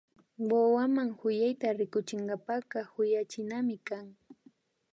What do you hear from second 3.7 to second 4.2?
kan